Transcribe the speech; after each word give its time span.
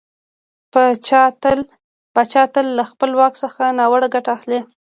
پاچا 2.15 2.43
تل 2.53 2.67
له 2.77 2.83
خپله 2.91 3.13
واک 3.19 3.33
څخه 3.43 3.63
ناوړه 3.79 4.07
ګټه 4.15 4.29
اخلي. 4.37 4.59